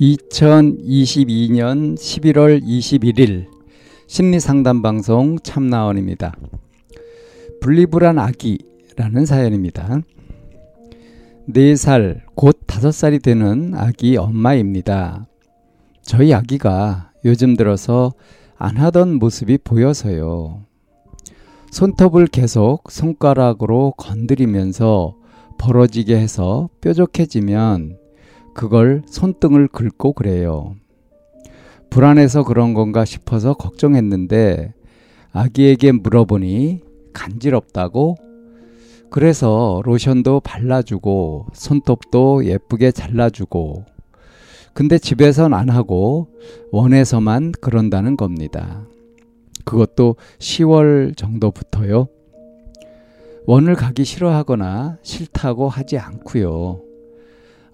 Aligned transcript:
2022년 0.00 1.94
11월 1.94 2.62
21일 2.62 3.48
심리상담 4.06 4.80
방송 4.80 5.38
참나원입니다. 5.40 6.34
분리불안 7.60 8.18
아기라는 8.18 9.26
사연입니다. 9.26 10.00
4살, 11.50 12.20
곧 12.34 12.60
5살이 12.66 13.22
되는 13.22 13.74
아기 13.74 14.16
엄마입니다. 14.16 15.26
저희 16.00 16.32
아기가 16.32 17.12
요즘 17.26 17.54
들어서 17.54 18.14
안 18.56 18.78
하던 18.78 19.18
모습이 19.18 19.58
보여서요. 19.58 20.62
손톱을 21.72 22.26
계속 22.28 22.90
손가락으로 22.90 23.92
건드리면서 23.98 25.14
벌어지게 25.58 26.16
해서 26.16 26.70
뾰족해지면 26.80 27.99
그걸 28.60 29.00
손등을 29.06 29.68
긁고 29.68 30.12
그래요. 30.12 30.74
불안해서 31.88 32.44
그런 32.44 32.74
건가 32.74 33.06
싶어서 33.06 33.54
걱정했는데 33.54 34.74
아기에게 35.32 35.92
물어보니 35.92 36.80
간지럽다고 37.14 38.16
그래서 39.08 39.80
로션도 39.86 40.40
발라주고 40.40 41.46
손톱도 41.54 42.44
예쁘게 42.44 42.90
잘라주고 42.90 43.86
근데 44.74 44.98
집에선 44.98 45.54
안 45.54 45.70
하고 45.70 46.28
원에서만 46.70 47.52
그런다는 47.62 48.18
겁니다. 48.18 48.86
그것도 49.64 50.16
10월 50.38 51.16
정도부터요. 51.16 52.08
원을 53.46 53.74
가기 53.74 54.04
싫어하거나 54.04 54.98
싫다고 55.00 55.70
하지 55.70 55.96
않고요. 55.96 56.89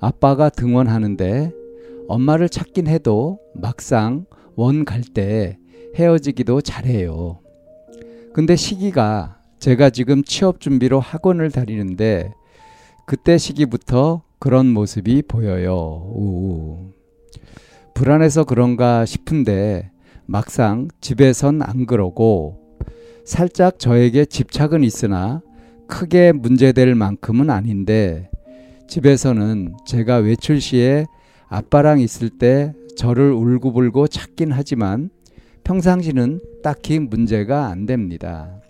아빠가 0.01 0.49
등원하는데 0.49 1.53
엄마를 2.09 2.49
찾긴 2.49 2.87
해도 2.87 3.39
막상 3.55 4.27
원 4.55 4.85
갈 4.85 5.03
때 5.15 5.59
헤어지기도 5.97 6.61
잘해요. 6.61 7.41
근데 8.35 8.55
시기가 8.55 9.39
제가 9.59 9.91
지금 9.91 10.23
취업 10.23 10.61
준비로 10.61 11.01
학원을 11.01 11.51
다니는데 11.51 12.33
그때 13.07 13.39
시기부터 13.39 14.23
그런 14.39 14.67
모습이 14.67 15.23
보여요. 15.23 15.75
우. 16.15 16.91
불안해서 17.95 18.45
그런가 18.45 19.07
싶은데 19.07 19.91
막상 20.27 20.89
집에선 21.01 21.63
안 21.63 21.87
그러고 21.87 22.61
살짝 23.25 23.79
저에게 23.79 24.27
집착은 24.27 24.85
있으나 24.85 25.41
크게 25.89 26.33
문제될 26.33 26.95
만큼은 26.95 27.49
아닌데 27.49 28.29
집에서는 28.89 29.75
제가 29.87 30.17
외출 30.17 30.61
시에 30.61 31.07
아빠랑 31.49 32.01
있을 32.01 32.31
때 32.31 32.73
저를 32.97 33.33
울고불고 33.33 34.09
찾긴 34.09 34.53
하지만 34.53 35.11
평상시는 35.65 36.41
딱히 36.63 36.99
문제가 36.99 37.67
안 37.67 37.87
됩니다. 37.87 38.61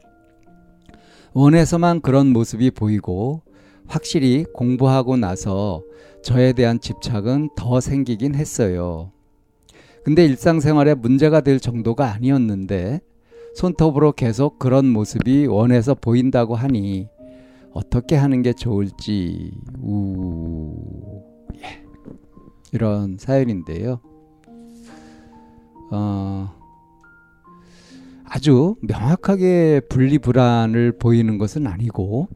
원에서만 1.32 2.00
그런 2.00 2.28
모습이 2.28 2.70
보이고 2.70 3.42
확실히 3.86 4.44
공부하고 4.54 5.16
나서 5.16 5.82
저에 6.22 6.52
대한 6.54 6.80
집착은 6.80 7.50
더 7.56 7.80
생기긴 7.80 8.34
했어요. 8.34 9.12
근데 10.02 10.24
일상생활에 10.24 10.94
문제가 10.94 11.40
될 11.40 11.60
정도가 11.60 12.12
아니었는데 12.12 13.00
손톱으로 13.54 14.12
계속 14.12 14.58
그런 14.58 14.86
모습이 14.86 15.46
원해서 15.46 15.94
보인다고 15.94 16.54
하니 16.54 17.08
어떻게 17.76 18.16
하는 18.16 18.40
게 18.40 18.54
좋을지 18.54 19.52
우 19.82 21.22
예. 21.56 21.84
이런 22.72 23.18
사연인데요. 23.18 24.00
어, 25.92 26.50
아주 28.24 28.76
명확하게 28.80 29.82
분리 29.90 30.18
불안을 30.18 30.92
보이는 30.98 31.36
것은 31.36 31.66
아니고 31.66 32.28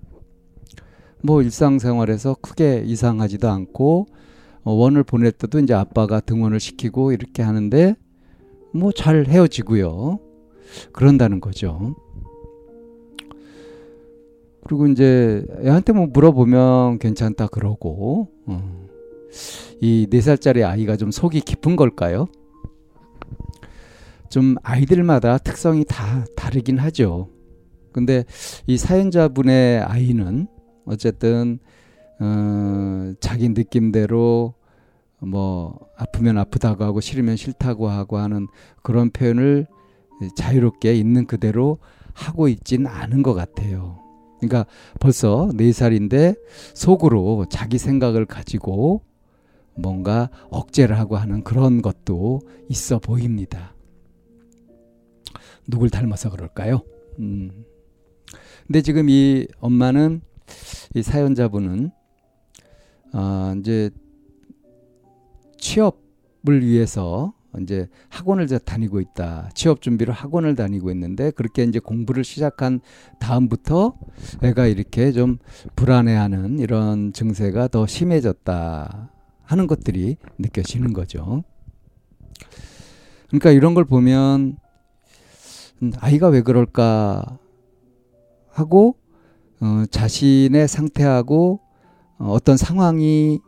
뭐 1.22 1.42
일상생활에서 1.42 2.36
크게 2.42 2.82
이상하지도 2.84 3.48
않고 3.48 4.06
어, 4.62 4.72
원을 4.72 5.04
보낼 5.04 5.32
때도 5.32 5.58
이제 5.60 5.72
아빠가 5.72 6.20
등원을 6.20 6.60
시키고 6.60 7.12
이렇게 7.12 7.42
하는데 7.42 7.96
뭐 8.74 8.92
잘 8.92 9.24
헤어지고요. 9.26 10.18
그런다는 10.92 11.40
거죠. 11.40 11.96
그리고 14.64 14.86
이제 14.86 15.44
애한테 15.64 15.92
뭐 15.92 16.06
물어보면 16.06 16.98
괜찮다 16.98 17.48
그러고 17.48 18.28
어. 18.46 18.86
이네 19.80 20.20
살짜리 20.20 20.64
아이가 20.64 20.96
좀 20.96 21.10
속이 21.10 21.40
깊은 21.40 21.76
걸까요? 21.76 22.26
좀 24.28 24.56
아이들마다 24.62 25.38
특성이 25.38 25.84
다 25.84 26.24
다르긴 26.36 26.78
하죠. 26.78 27.28
근데 27.92 28.24
이 28.66 28.76
사연자분의 28.76 29.80
아이는 29.80 30.46
어쨌든 30.84 31.58
어, 32.20 33.12
자기 33.20 33.48
느낌대로 33.48 34.54
뭐 35.18 35.78
아프면 35.96 36.38
아프다고 36.38 36.84
하고 36.84 37.00
싫으면 37.00 37.36
싫다고 37.36 37.88
하고 37.88 38.18
하는 38.18 38.46
그런 38.82 39.10
표현을 39.10 39.66
자유롭게 40.36 40.94
있는 40.94 41.26
그대로 41.26 41.78
하고 42.12 42.48
있진 42.48 42.86
않은 42.86 43.22
것 43.22 43.34
같아요. 43.34 43.98
그러니까 44.40 44.66
벌써 44.98 45.50
네 45.54 45.72
살인데 45.72 46.34
속으로 46.74 47.46
자기 47.50 47.78
생각을 47.78 48.24
가지고 48.24 49.02
뭔가 49.74 50.30
억제를 50.50 50.98
하고 50.98 51.16
하는 51.16 51.44
그런 51.44 51.82
것도 51.82 52.40
있어 52.68 52.98
보입니다. 52.98 53.74
누굴 55.68 55.90
닮아서 55.90 56.30
그럴까요? 56.30 56.82
음. 57.18 57.64
근데 58.66 58.82
지금 58.82 59.08
이 59.08 59.46
엄마는 59.60 60.22
이 60.94 61.02
사연자분은 61.02 61.90
아 63.12 63.54
이제 63.58 63.90
취업을 65.58 66.64
위해서 66.64 67.34
이제 67.60 67.88
학원을 68.08 68.46
다니고 68.46 69.00
있다. 69.00 69.50
취업 69.54 69.82
준비로 69.82 70.12
학원을 70.12 70.54
다니고 70.54 70.90
있는데 70.92 71.30
그렇게 71.32 71.64
이제 71.64 71.78
공부를 71.78 72.22
시작한 72.24 72.80
다음부터 73.18 73.94
애가 74.42 74.66
이렇게 74.66 75.12
좀 75.12 75.38
불안해하는 75.76 76.58
이런 76.58 77.12
증세가 77.12 77.68
더 77.68 77.86
심해졌다 77.86 79.10
하는 79.42 79.66
것들이 79.66 80.16
느껴지는 80.38 80.92
거죠. 80.92 81.42
그러니까 83.28 83.50
이런 83.50 83.74
걸 83.74 83.84
보면 83.84 84.56
음, 85.82 85.92
아이가 85.98 86.28
왜 86.28 86.42
그럴까 86.42 87.38
하고 88.50 88.96
어, 89.60 89.84
자신의 89.90 90.68
상태하고 90.68 91.60
어, 92.18 92.32
어떤 92.32 92.56
상황이 92.56 93.40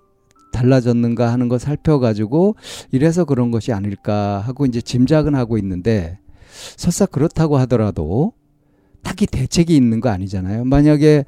달라졌는가 0.62 1.32
하는 1.32 1.48
거 1.48 1.58
살펴가지고 1.58 2.54
이래서 2.92 3.24
그런 3.24 3.50
것이 3.50 3.72
아닐까 3.72 4.42
하고 4.46 4.64
이제 4.64 4.80
짐작은 4.80 5.34
하고 5.34 5.58
있는데 5.58 6.18
설사 6.76 7.06
그렇다고 7.06 7.56
하더라도 7.58 8.32
딱히 9.02 9.26
대책이 9.26 9.74
있는 9.74 10.00
거 10.00 10.10
아니잖아요. 10.10 10.64
만약에 10.64 11.24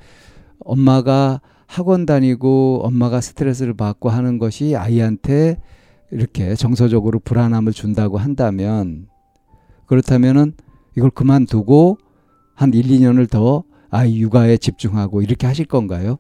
엄마가 0.60 1.40
학원 1.66 2.06
다니고 2.06 2.82
엄마가 2.84 3.20
스트레스를 3.20 3.75
받고 3.75 4.08
하는 4.08 4.38
것이 4.38 4.76
아이한테 4.76 5.60
이렇게 6.12 6.54
정서적으로 6.54 7.19
불안함을 7.19 7.72
준다고 7.72 8.19
한다면 8.19 9.08
그렇다면은 9.87 10.52
이걸 10.96 11.10
그만두고 11.10 11.98
한 12.54 12.72
1, 12.72 12.84
2년을 12.84 13.28
더 13.28 13.64
아이 13.90 14.20
육아에 14.20 14.58
집중하고 14.58 15.22
이렇게 15.22 15.48
하실 15.48 15.66
건가요? 15.66 16.19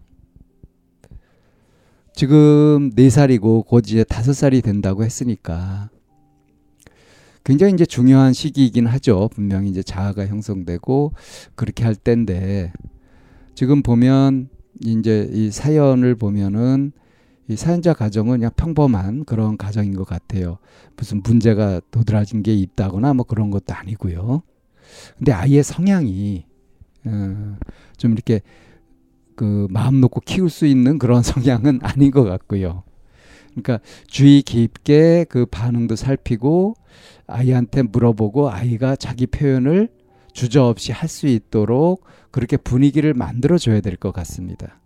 지금 2.14 2.90
4살이고 2.90 3.66
곧 3.66 3.84
이제 3.88 4.04
5살이 4.04 4.62
된다고 4.62 5.04
했으니까 5.04 5.90
굉장히 7.42 7.74
이제 7.74 7.84
중요한 7.84 8.32
시기이긴 8.32 8.86
하죠. 8.86 9.28
분명히 9.32 9.68
이제 9.68 9.82
자아가 9.82 10.26
형성되고 10.26 11.12
그렇게 11.56 11.84
할 11.84 11.96
때인데 11.96 12.72
지금 13.54 13.82
보면 13.82 14.48
이제 14.84 15.28
이 15.32 15.50
사연을 15.50 16.14
보면은 16.14 16.92
이 17.48 17.56
사연자 17.56 17.92
가정은 17.92 18.38
그냥 18.38 18.50
평범한 18.56 19.24
그런 19.24 19.58
가정인 19.58 19.94
것 19.94 20.04
같아요. 20.04 20.58
무슨 20.96 21.20
문제가 21.22 21.80
도드라진 21.90 22.42
게 22.42 22.54
있다거나 22.54 23.12
뭐 23.12 23.26
그런 23.26 23.50
것도 23.50 23.74
아니고요. 23.74 24.42
근데 25.18 25.32
아이의 25.32 25.64
성향이 25.64 26.46
어, 27.06 27.56
좀 27.96 28.12
이렇게 28.12 28.40
그 29.36 29.66
마음 29.70 30.00
놓고 30.00 30.20
키울 30.20 30.50
수 30.50 30.66
있는 30.66 30.98
그런 30.98 31.22
성향은 31.24 31.80
아닌 31.82 32.10
것 32.10 32.24
같고요. 32.24 32.82
그러니까 33.50 33.78
주의 34.06 34.42
깊게 34.42 35.26
그 35.28 35.46
반응도 35.46 35.96
살피고 35.96 36.74
아이한테 37.26 37.82
물어보고 37.82 38.50
아이가 38.50 38.96
자기 38.96 39.26
표현을 39.26 39.88
주저없이 40.32 40.90
할 40.92 41.08
수 41.08 41.26
있도록 41.28 42.04
그렇게 42.32 42.56
분위기를 42.56 43.14
만들어 43.14 43.56
줘야 43.58 43.80
될 43.80 43.96
것 43.96 44.12
같습니다. 44.12 44.80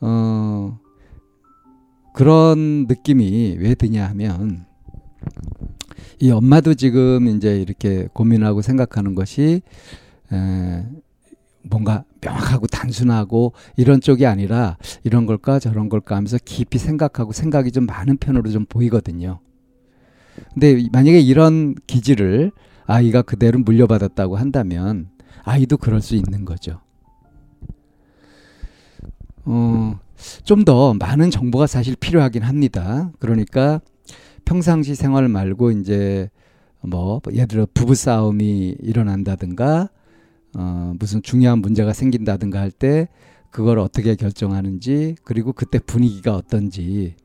어, 0.00 0.78
그런 2.14 2.86
느낌이 2.88 3.56
왜 3.58 3.74
드냐 3.74 4.06
하면 4.10 4.64
이 6.20 6.30
엄마도 6.30 6.74
지금 6.74 7.26
이제 7.28 7.60
이렇게 7.60 8.06
고민하고 8.12 8.62
생각하는 8.62 9.14
것이 9.14 9.62
에, 10.32 10.84
뭔가 11.62 12.04
명확하고 12.20 12.66
단순하고 12.66 13.52
이런 13.76 14.00
쪽이 14.00 14.26
아니라 14.26 14.76
이런 15.04 15.26
걸까 15.26 15.58
저런 15.58 15.88
걸까 15.88 16.16
하면서 16.16 16.38
깊이 16.44 16.78
생각하고 16.78 17.32
생각이 17.32 17.70
좀 17.72 17.86
많은 17.86 18.16
편으로 18.18 18.50
좀 18.50 18.64
보이거든요. 18.66 19.40
근데 20.54 20.86
만약에 20.92 21.20
이런 21.20 21.74
기질을 21.86 22.52
아이가 22.86 23.22
그대로 23.22 23.58
물려받았다고 23.58 24.36
한다면 24.36 25.10
아이도 25.44 25.76
그럴 25.76 26.00
수 26.00 26.14
있는 26.14 26.44
거죠. 26.44 26.80
어, 29.44 29.98
좀 30.44 30.64
더 30.64 30.94
많은 30.94 31.30
정보가 31.30 31.66
사실 31.66 31.96
필요하긴 31.96 32.42
합니다. 32.42 33.10
그러니까 33.18 33.80
평상시 34.44 34.94
생활 34.94 35.28
말고 35.28 35.70
이제 35.72 36.28
뭐 36.80 37.20
예를 37.32 37.46
들어 37.48 37.66
부부 37.72 37.94
싸움이 37.94 38.76
일어난다든가 38.80 39.88
어, 40.54 40.94
무슨 40.98 41.22
중요한 41.22 41.60
문제가 41.60 41.92
생긴다든가 41.92 42.58
할 42.60 42.70
때 42.70 43.08
그걸 43.50 43.78
어떻게 43.78 44.14
결정하는지 44.14 45.16
그리고 45.24 45.52
그때 45.52 45.78
분위기가 45.78 46.34
어떤지 46.36 47.16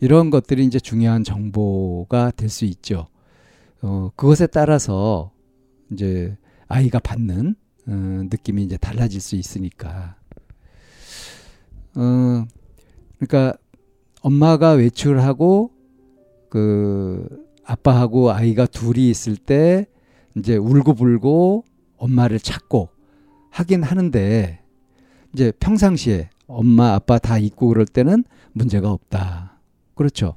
이런 0.00 0.30
것들이 0.30 0.64
이제 0.64 0.80
중요한 0.80 1.22
정보가 1.24 2.32
될 2.32 2.48
수 2.48 2.64
있죠. 2.64 3.06
어, 3.80 4.10
그것에 4.16 4.46
따라서 4.48 5.32
이제 5.92 6.36
아이가 6.68 6.98
받는 6.98 7.54
어, 7.86 7.92
느낌이 8.30 8.62
이제 8.64 8.76
달라질 8.76 9.20
수 9.20 9.36
있으니까. 9.36 10.16
어, 11.94 12.44
그러니까 13.18 13.56
엄마가 14.22 14.72
외출하고 14.72 15.72
그 16.48 17.46
아빠하고 17.64 18.32
아이가 18.32 18.66
둘이 18.66 19.10
있을 19.10 19.36
때 19.36 19.86
이제 20.36 20.56
울고불고 20.56 21.64
엄마를 22.02 22.40
찾고 22.40 22.88
하긴 23.50 23.84
하는데 23.84 24.60
이제 25.32 25.52
평상시에 25.60 26.30
엄마 26.46 26.94
아빠 26.94 27.18
다 27.18 27.38
있고 27.38 27.68
그럴 27.68 27.86
때는 27.86 28.24
문제가 28.52 28.90
없다. 28.90 29.60
그렇죠. 29.94 30.34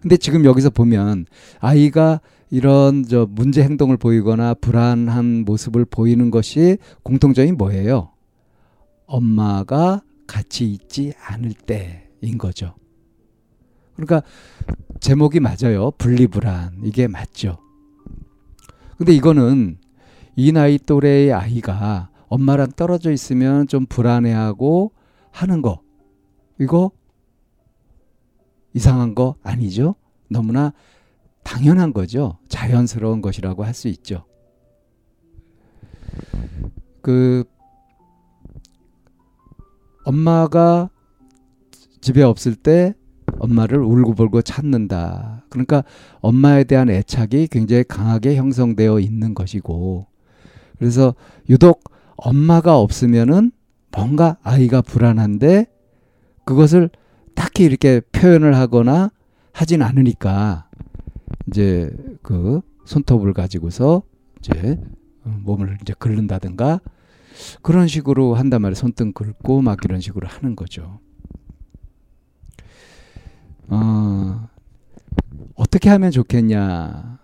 근데 0.00 0.16
지금 0.16 0.44
여기서 0.44 0.70
보면 0.70 1.26
아이가 1.60 2.20
이런 2.50 3.04
저 3.04 3.26
문제 3.28 3.62
행동을 3.62 3.96
보이거나 3.96 4.54
불안한 4.54 5.44
모습을 5.44 5.84
보이는 5.84 6.30
것이 6.30 6.78
공통점이 7.02 7.52
뭐예요? 7.52 8.10
엄마가 9.06 10.02
같이 10.26 10.70
있지 10.70 11.12
않을 11.26 11.52
때인 11.52 12.38
거죠. 12.38 12.74
그러니까 13.94 14.22
제목이 15.00 15.40
맞아요. 15.40 15.90
분리불안. 15.98 16.80
이게 16.84 17.06
맞죠. 17.08 17.58
근데 18.96 19.12
이거는 19.12 19.78
이 20.36 20.52
나이 20.52 20.78
또래의 20.78 21.32
아이가 21.32 22.10
엄마랑 22.28 22.72
떨어져 22.72 23.12
있으면 23.12 23.66
좀 23.66 23.86
불안해하고 23.86 24.92
하는 25.30 25.62
거. 25.62 25.80
이거 26.60 26.90
이상한 28.72 29.14
거 29.14 29.36
아니죠? 29.42 29.94
너무나 30.28 30.72
당연한 31.44 31.92
거죠. 31.92 32.38
자연스러운 32.48 33.20
것이라고 33.20 33.64
할 33.64 33.74
수 33.74 33.88
있죠. 33.88 34.24
그 37.02 37.44
엄마가 40.04 40.90
집에 42.00 42.22
없을 42.22 42.54
때 42.54 42.94
엄마를 43.38 43.78
울고불고 43.78 44.42
찾는다. 44.42 45.44
그러니까 45.50 45.84
엄마에 46.20 46.64
대한 46.64 46.88
애착이 46.88 47.48
굉장히 47.50 47.84
강하게 47.84 48.36
형성되어 48.36 49.00
있는 49.00 49.34
것이고 49.34 50.06
그래서 50.84 51.14
유독 51.48 51.82
엄마가 52.16 52.78
없으면은 52.78 53.52
뭔가 53.90 54.36
아이가 54.42 54.82
불안한데 54.82 55.64
그것을 56.44 56.90
딱히 57.34 57.64
이렇게 57.64 58.00
표현을 58.12 58.54
하거나 58.54 59.10
하진 59.52 59.80
않으니까 59.80 60.68
이제 61.48 61.90
그 62.20 62.60
손톱을 62.84 63.32
가지고서 63.32 64.02
이제 64.40 64.78
몸을 65.22 65.78
이제 65.80 65.94
긁는다든가 65.98 66.80
그런 67.62 67.88
식으로 67.88 68.34
한단 68.34 68.60
말이에요. 68.60 68.74
손등 68.74 69.14
긁고 69.14 69.62
막 69.62 69.78
이런 69.86 70.02
식으로 70.02 70.28
하는 70.28 70.54
거죠. 70.54 71.00
어, 73.68 74.50
어떻게 75.54 75.88
하면 75.88 76.10
좋겠냐. 76.10 77.20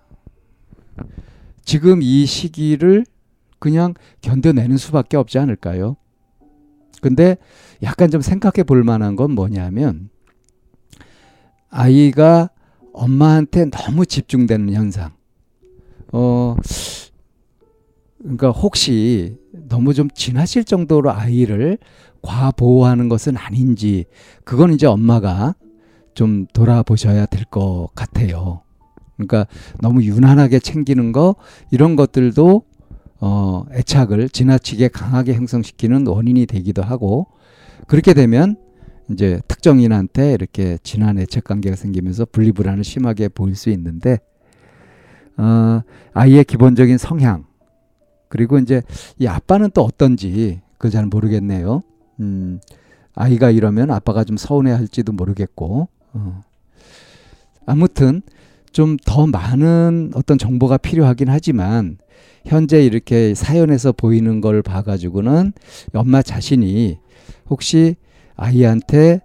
지금 1.62 2.00
이 2.00 2.24
시기를 2.24 3.04
그냥 3.60 3.94
견뎌내는 4.22 4.76
수밖에 4.76 5.16
없지 5.16 5.38
않을까요? 5.38 5.96
근데 7.00 7.36
약간 7.82 8.10
좀 8.10 8.20
생각해 8.20 8.64
볼 8.64 8.82
만한 8.82 9.14
건 9.16 9.30
뭐냐면 9.32 10.10
아이가 11.70 12.50
엄마한테 12.92 13.70
너무 13.70 14.04
집중되는 14.04 14.72
현상. 14.72 15.12
어, 16.12 16.56
그러니까 18.18 18.50
혹시 18.50 19.36
너무 19.52 19.94
좀 19.94 20.10
지나칠 20.10 20.64
정도로 20.64 21.12
아이를 21.12 21.78
과보호하는 22.22 23.08
것은 23.08 23.36
아닌지 23.36 24.04
그건 24.44 24.72
이제 24.74 24.86
엄마가 24.86 25.54
좀 26.14 26.46
돌아보셔야 26.52 27.26
될 27.26 27.44
것 27.44 27.88
같아요. 27.94 28.62
그러니까 29.16 29.46
너무 29.80 30.02
유난하게 30.02 30.58
챙기는 30.58 31.12
거 31.12 31.36
이런 31.70 31.96
것들도 31.96 32.64
어, 33.20 33.64
애착을 33.72 34.30
지나치게 34.30 34.88
강하게 34.88 35.34
형성시키는 35.34 36.06
원인이 36.06 36.46
되기도 36.46 36.82
하고 36.82 37.26
그렇게 37.86 38.14
되면 38.14 38.56
이제 39.10 39.40
특정인한테 39.48 40.32
이렇게 40.32 40.78
진한 40.82 41.18
애착 41.18 41.44
관계가 41.44 41.76
생기면서 41.76 42.24
분리불안을 42.26 42.84
심하게 42.84 43.28
보일 43.28 43.56
수 43.56 43.70
있는데 43.70 44.18
어, 45.36 45.82
아이의 46.14 46.44
기본적인 46.44 46.98
성향 46.98 47.44
그리고 48.28 48.58
이제 48.58 48.82
이 49.18 49.26
아빠는 49.26 49.70
또 49.74 49.82
어떤지 49.82 50.60
그걸 50.74 50.92
잘 50.92 51.06
모르겠네요. 51.06 51.82
음, 52.20 52.60
아이가 53.14 53.50
이러면 53.50 53.90
아빠가 53.90 54.24
좀 54.24 54.36
서운해할지도 54.36 55.12
모르겠고 55.12 55.88
어. 56.12 56.40
아무튼 57.66 58.22
좀 58.72 58.96
더 59.04 59.26
많은 59.26 60.12
어떤 60.14 60.38
정보가 60.38 60.78
필요하긴 60.78 61.28
하지만 61.28 61.98
현재 62.44 62.84
이렇게 62.84 63.34
사연에서 63.34 63.92
보이는 63.92 64.40
걸 64.40 64.62
봐가지고는 64.62 65.52
엄마 65.94 66.22
자신이 66.22 66.98
혹시 67.48 67.96
아이한테 68.36 69.20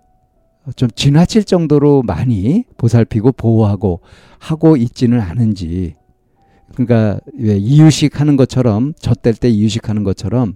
좀 0.75 0.89
지나칠 0.95 1.43
정도로 1.43 2.01
많이 2.01 2.63
보살피고 2.77 3.33
보호하고 3.33 4.01
하고 4.39 4.77
있지는 4.77 5.21
않은지 5.21 5.95
그러니까 6.73 7.19
왜 7.37 7.55
이유식 7.55 8.19
하는 8.19 8.35
것처럼 8.35 8.93
젖댈 8.99 9.35
때 9.35 9.47
이유식 9.47 9.87
하는 9.87 10.03
것처럼 10.03 10.55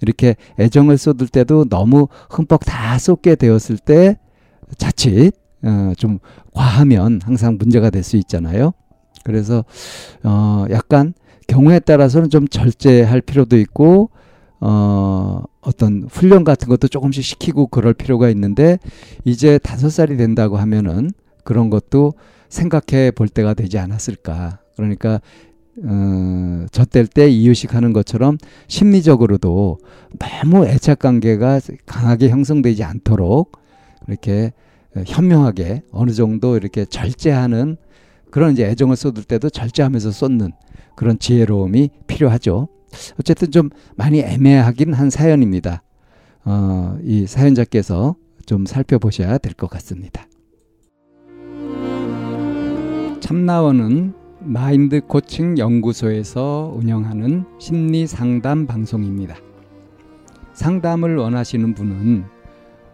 이렇게 0.00 0.36
애정을 0.58 0.96
쏟을 0.98 1.28
때도 1.30 1.66
너무 1.66 2.08
흠뻑 2.30 2.62
다 2.64 2.98
쏟게 2.98 3.36
되었을 3.36 3.78
때 3.78 4.18
자칫 4.78 5.32
어, 5.62 5.92
좀 5.96 6.18
과하면 6.54 7.20
항상 7.22 7.56
문제가 7.58 7.90
될 7.90 8.02
수 8.02 8.16
있잖아요. 8.16 8.72
그래서 9.24 9.64
어, 10.22 10.64
약간 10.70 11.12
경우에 11.46 11.80
따라서는 11.80 12.30
좀 12.30 12.48
절제할 12.48 13.20
필요도 13.20 13.58
있고 13.58 14.10
어, 14.60 15.42
어떤 15.60 16.06
훈련 16.10 16.44
같은 16.44 16.68
것도 16.68 16.88
조금씩 16.88 17.24
시키고 17.24 17.66
그럴 17.68 17.94
필요가 17.94 18.28
있는데 18.30 18.78
이제 19.24 19.58
다섯 19.58 19.90
살이 19.90 20.16
된다고 20.16 20.56
하면은 20.58 21.10
그런 21.44 21.70
것도 21.70 22.14
생각해 22.48 23.10
볼 23.12 23.28
때가 23.28 23.54
되지 23.54 23.78
않았을까. 23.78 24.60
그러니까 24.76 25.20
어, 25.82 26.66
저 26.72 26.84
젖댈 26.84 27.06
때 27.06 27.28
이유식 27.28 27.74
하는 27.74 27.92
것처럼 27.92 28.38
심리적으로도 28.68 29.78
너무 30.18 30.66
애착 30.66 30.98
관계가 30.98 31.60
강하게 31.86 32.28
형성되지 32.28 32.84
않도록 32.84 33.52
이렇게 34.08 34.52
현명하게 34.96 35.82
어느 35.92 36.10
정도 36.12 36.56
이렇게 36.56 36.84
절제하는 36.84 37.76
그런 38.30 38.52
이제 38.52 38.64
애정을 38.66 38.96
쏟을 38.96 39.24
때도 39.24 39.50
절제하면서 39.50 40.10
쏟는 40.10 40.52
그런 40.96 41.18
지혜로움이 41.18 41.90
필요하죠. 42.06 42.68
어쨌든 43.18 43.50
좀 43.50 43.70
많이 43.96 44.20
애매하긴 44.20 44.92
한 44.94 45.10
사연입니다. 45.10 45.82
어, 46.44 46.98
이 47.04 47.26
사연자께서 47.26 48.16
좀 48.46 48.66
살펴보셔야 48.66 49.38
될 49.38 49.54
것 49.54 49.68
같습니다. 49.70 50.26
참나원은 53.20 54.14
마인드 54.40 55.00
코칭 55.06 55.58
연구소에서 55.58 56.72
운영하는 56.74 57.44
심리 57.58 58.06
상담 58.06 58.66
방송입니다. 58.66 59.36
상담을 60.54 61.16
원하시는 61.16 61.74
분은 61.74 62.24